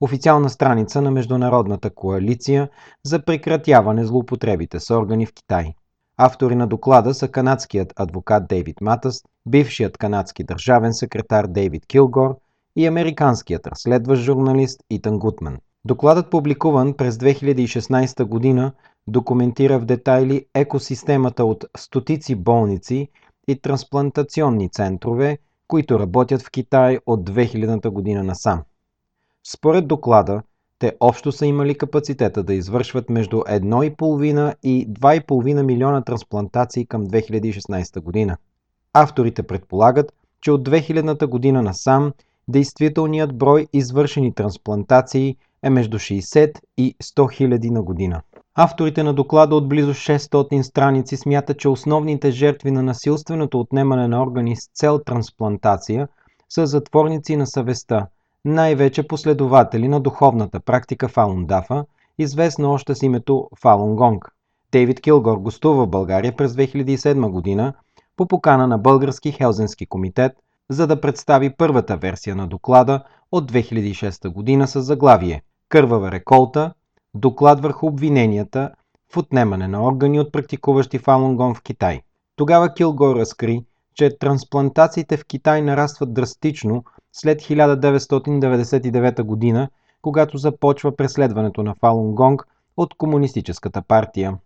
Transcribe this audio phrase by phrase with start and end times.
[0.00, 2.68] официална страница на Международната коалиция
[3.02, 5.74] за прекратяване злоупотребите с органи в Китай.
[6.16, 12.38] Автори на доклада са канадският адвокат Дейвид Матъс, бившият канадски държавен секретар Дейвид Килгор
[12.76, 15.58] и американският разследващ журналист Итан Гутман.
[15.84, 18.72] Докладът, публикуван през 2016 година,
[19.06, 23.08] документира в детайли екосистемата от стотици болници
[23.48, 25.38] и трансплантационни центрове,
[25.68, 28.62] които работят в Китай от 2000 година насам.
[29.52, 30.42] Според доклада,
[30.78, 38.00] те общо са имали капацитета да извършват между 1,5 и 2,5 милиона трансплантации към 2016
[38.00, 38.36] година.
[38.92, 42.12] Авторите предполагат, че от 2000 година насам
[42.48, 48.22] действителният брой извършени трансплантации е между 60 и 100 хиляди на година.
[48.60, 54.22] Авторите на доклада от близо 600 страници смятат, че основните жертви на насилственото отнемане на
[54.22, 56.08] органи с цел трансплантация
[56.48, 58.06] са затворници на съвестта,
[58.44, 61.84] най-вече последователи на духовната практика Фалун Дафа,
[62.18, 64.28] известна още с името Фалун Гонг.
[64.72, 67.74] Дейвид Килгор гостува в България през 2007 година
[68.16, 70.32] по покана на Български Хелзенски комитет,
[70.70, 76.72] за да представи първата версия на доклада от 2006 година с заглавие Кървава реколта
[77.20, 78.70] доклад върху обвиненията
[79.12, 82.00] в отнемане на органи от практикуващи Фалунгон в Китай.
[82.36, 83.64] Тогава Килгор разкри,
[83.94, 89.68] че трансплантациите в Китай нарастват драстично след 1999 година,
[90.02, 92.46] когато започва преследването на Фалунгонг
[92.76, 94.38] от Комунистическата партия.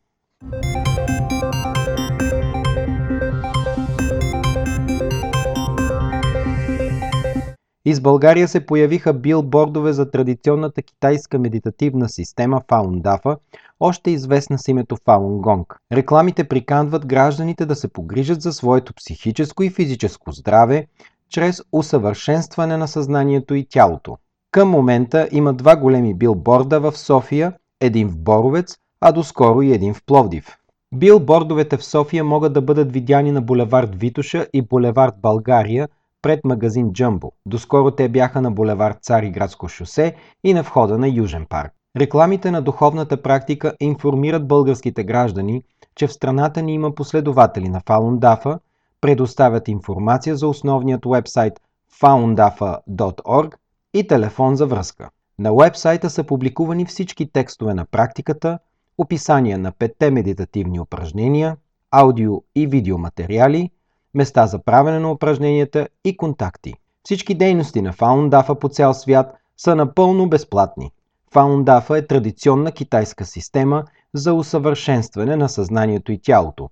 [7.85, 13.37] Из България се появиха билбордове за традиционната китайска медитативна система Фаундафа,
[13.79, 15.75] още известна с името Falun Gong.
[15.91, 20.87] Рекламите приканват гражданите да се погрижат за своето психическо и физическо здраве,
[21.29, 24.17] чрез усъвършенстване на съзнанието и тялото.
[24.51, 29.93] Към момента има два големи билборда в София, един в Боровец, а доскоро и един
[29.93, 30.57] в Пловдив.
[30.93, 35.89] Билбордовете в София могат да бъдат видяни на булевард Витуша и булевард България
[36.21, 37.31] пред магазин Джъмбо.
[37.45, 41.73] Доскоро те бяха на булевард Цариградско шосе и на входа на Южен парк.
[41.97, 45.63] Рекламите на духовната практика информират българските граждани,
[45.95, 48.59] че в страната ни има последователи на Фалун Дафа,
[49.01, 51.61] предоставят информация за основният вебсайт
[52.01, 53.53] foundafa.org
[53.93, 55.09] и телефон за връзка.
[55.39, 58.59] На вебсайта са публикувани всички текстове на практиката,
[58.99, 61.57] описания на петте медитативни упражнения,
[61.91, 63.71] аудио и видеоматериали,
[64.13, 66.73] места за правене на упражненията и контакти.
[67.03, 70.91] Всички дейности на Фаундафа по цял свят са напълно безплатни.
[71.31, 76.69] Фаундафа е традиционна китайска система за усъвършенстване на съзнанието и тялото.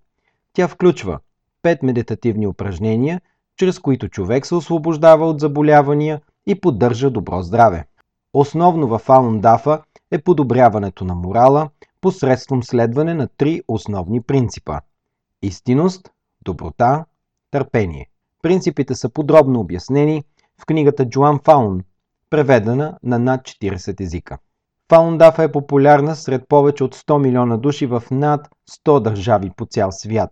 [0.54, 1.20] Тя включва
[1.64, 3.22] 5 медитативни упражнения,
[3.58, 7.86] чрез които човек се освобождава от заболявания и поддържа добро здраве.
[8.34, 9.82] Основно в Фаундафа
[10.12, 11.70] е подобряването на морала
[12.02, 14.80] посредством следване на три основни принципа–
[15.42, 16.12] истинност,
[16.42, 17.06] доброта,
[17.52, 18.10] търпение.
[18.42, 20.24] Принципите са подробно обяснени
[20.62, 21.82] в книгата Джоан Фаун,
[22.30, 24.38] преведена на над 40 езика.
[24.90, 29.92] Dafa е популярна сред повече от 100 милиона души в над 100 държави по цял
[29.92, 30.32] свят.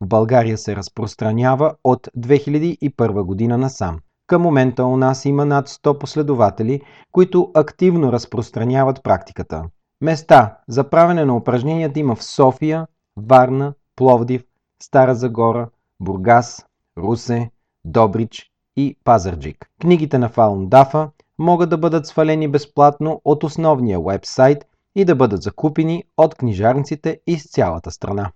[0.00, 3.98] В България се разпространява от 2001 година насам.
[4.26, 6.80] Към момента у нас има над 100 последователи,
[7.12, 9.64] които активно разпространяват практиката.
[10.00, 12.86] Места за правене на упражненията има в София,
[13.16, 14.44] Варна, Пловдив,
[14.82, 15.68] Стара Загора,
[16.00, 16.66] Бургас,
[16.98, 17.50] Русе,
[17.84, 19.70] Добрич и Пазарджик.
[19.80, 24.64] Книгите на Фалун Дафа могат да бъдат свалени безплатно от основния вебсайт
[24.94, 28.32] и да бъдат закупени от книжарниците из цялата страна.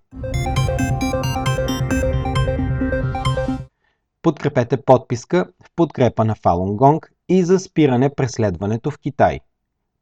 [4.22, 9.40] Подкрепете подписка в подкрепа на Gong и за спиране преследването в Китай.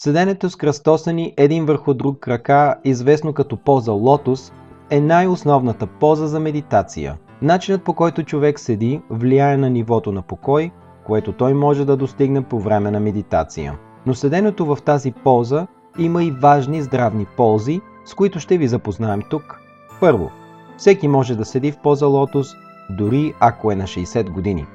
[0.00, 4.52] Седенето с кръстосани един върху друг крака, известно като поза лотос,
[4.90, 7.18] е най-основната поза за медитация.
[7.42, 10.70] Начинът по който човек седи влияе на нивото на покой,
[11.08, 13.78] което той може да достигне по време на медитация.
[14.06, 15.66] Но седенето в тази поза
[15.98, 19.60] има и важни здравни ползи, с които ще ви запознаем тук.
[20.00, 20.30] Първо,
[20.76, 22.54] всеки може да седи в поза лотос,
[22.90, 24.66] дори ако е на 60 години.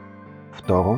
[0.51, 0.95] Второ,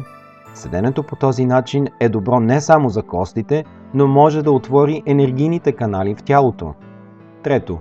[0.54, 5.72] седенето по този начин е добро не само за костите, но може да отвори енергийните
[5.72, 6.74] канали в тялото.
[7.44, 7.80] Трето,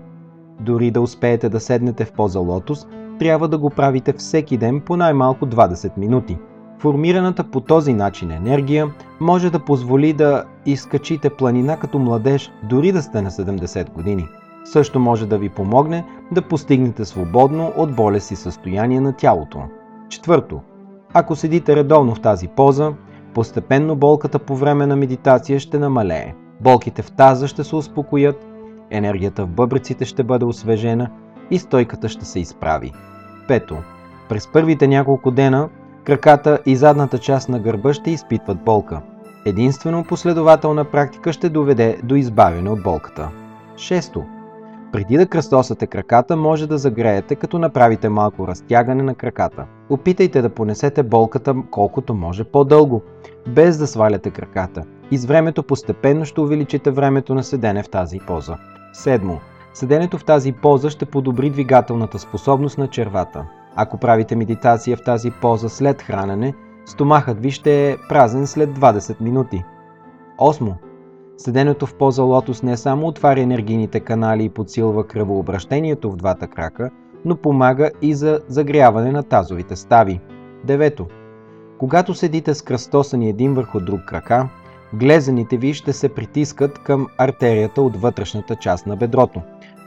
[0.61, 2.87] дори да успеете да седнете в поза лотос,
[3.19, 6.39] трябва да го правите всеки ден по най-малко 20 минути.
[6.79, 8.87] Формираната по този начин енергия
[9.21, 14.29] може да позволи да изкачите планина като младеж, дори да сте на 70 години.
[14.65, 19.62] Също може да ви помогне да постигнете свободно от болести състояние на тялото.
[20.09, 20.61] Четвърто,
[21.15, 22.93] ако седите редовно в тази поза,
[23.35, 26.35] постепенно болката по време на медитация ще намалее.
[26.61, 28.47] Болките в таза ще се успокоят,
[28.91, 31.11] енергията в бъбреците ще бъде освежена
[31.50, 32.93] и стойката ще се изправи.
[33.49, 33.76] Пето.
[34.29, 35.69] През първите няколко дена
[36.05, 39.01] краката и задната част на гърба ще изпитват болка.
[39.47, 43.29] Единствено последователна практика ще доведе до избавяне от болката.
[43.77, 44.25] Шесто.
[44.93, 49.67] Преди да кръстосате краката, може да загреете, като направите малко разтягане на краката.
[49.91, 53.03] Опитайте да понесете болката колкото може по-дълго,
[53.49, 54.83] без да сваляте краката.
[55.11, 58.57] И с времето постепенно ще увеличите времето на седене в тази поза.
[58.93, 59.37] Седмо.
[59.75, 63.45] Седенето в тази поза ще подобри двигателната способност на червата.
[63.76, 66.55] Ако правите медитация в тази поза след хранене,
[66.87, 69.65] стомахът ви ще е празен след 20 минути.
[70.38, 70.75] Осмо.
[71.37, 76.91] Седенето в поза лотос не само отваря енергийните канали и подсилва кръвообращението в двата крака,
[77.25, 80.21] но помага и за загряване на тазовите стави.
[80.65, 81.06] Девето.
[81.79, 84.49] Когато седите с кръстосани един върху друг крака,
[84.93, 89.43] глезените ви ще се притискат към артерията от вътрешната част на бедрото,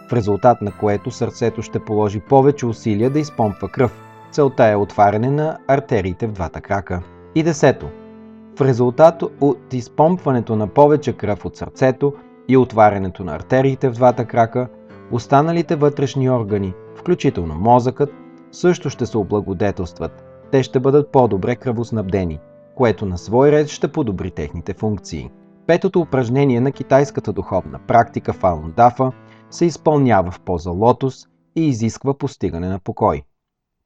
[0.09, 4.03] в резултат на което сърцето ще положи повече усилия да изпомпва кръв.
[4.31, 7.01] Целта е отваряне на артериите в двата крака.
[7.35, 7.89] И десето.
[8.57, 12.13] В резултат от изпомпването на повече кръв от сърцето
[12.47, 14.67] и отварянето на артериите в двата крака,
[15.11, 18.09] останалите вътрешни органи, включително мозъкът,
[18.51, 20.23] също ще се облагодетелстват.
[20.51, 22.39] Те ще бъдат по-добре кръвоснабдени,
[22.75, 25.31] което на свой ред ще подобри техните функции.
[25.67, 29.11] Петото упражнение на китайската духовна практика Фалун Дафа
[29.49, 33.21] се изпълнява в поза лотос и изисква постигане на покой.